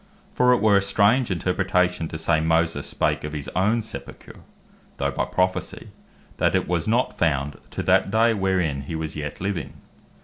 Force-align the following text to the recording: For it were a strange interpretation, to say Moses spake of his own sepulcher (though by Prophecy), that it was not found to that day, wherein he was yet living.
For 0.33 0.51
it 0.51 0.61
were 0.63 0.77
a 0.77 0.81
strange 0.81 1.29
interpretation, 1.29 2.07
to 2.07 2.17
say 2.17 2.39
Moses 2.39 2.87
spake 2.87 3.23
of 3.23 3.33
his 3.33 3.49
own 3.49 3.81
sepulcher 3.81 4.37
(though 4.97 5.11
by 5.11 5.25
Prophecy), 5.25 5.89
that 6.37 6.55
it 6.55 6.67
was 6.67 6.87
not 6.87 7.15
found 7.19 7.57
to 7.69 7.83
that 7.83 8.09
day, 8.09 8.33
wherein 8.33 8.81
he 8.81 8.95
was 8.95 9.15
yet 9.15 9.39
living. 9.39 9.73